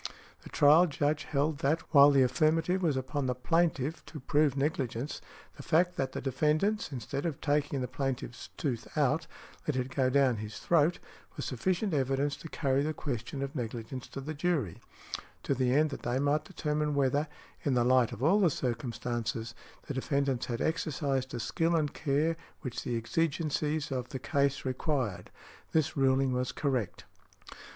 The 0.41 0.49
trial 0.49 0.87
Judge 0.87 1.25
held 1.25 1.59
that 1.59 1.81
while 1.93 2.09
the 2.09 2.23
affirmative 2.23 2.81
was 2.81 2.97
upon 2.97 3.27
the 3.27 3.35
plaintiff 3.35 4.03
to 4.07 4.19
prove 4.19 4.57
negligence, 4.57 5.21
the 5.57 5.61
fact 5.61 5.95
that 5.95 6.13
the 6.13 6.21
defendants, 6.21 6.91
instead 6.91 7.23
of 7.23 7.39
taking 7.39 7.81
the 7.81 7.87
plaintiff's 7.87 8.49
tooth 8.57 8.87
out, 8.97 9.27
let 9.67 9.75
it 9.75 9.93
go 9.95 10.09
down 10.09 10.37
his 10.37 10.57
throat, 10.57 10.97
was 11.37 11.45
sufficient 11.45 11.93
evidence 11.93 12.35
to 12.37 12.49
carry 12.49 12.81
the 12.81 12.95
question 12.95 13.43
of 13.43 13.53
negligence 13.53 14.07
to 14.07 14.21
the 14.21 14.33
jury, 14.33 14.79
to 15.43 15.53
the 15.53 15.71
end 15.71 15.91
that 15.91 16.01
they 16.01 16.17
might 16.17 16.45
determine 16.45 16.95
whether, 16.95 17.27
in 17.63 17.75
the 17.75 17.83
light 17.85 18.11
of 18.11 18.23
all 18.23 18.39
the 18.39 18.49
circumstances, 18.49 19.53
the 19.85 19.93
defendants 19.93 20.47
had 20.47 20.61
exercised 20.61 21.29
the 21.29 21.39
skill 21.39 21.75
and 21.75 21.93
care 21.93 22.35
which 22.61 22.81
the 22.83 22.97
exigencies 22.97 23.91
of 23.91 24.09
the 24.09 24.17
case 24.17 24.65
required. 24.65 25.29
This 25.73 25.95
ruling 25.95 26.33
was 26.33 26.51
correct". 26.51 27.05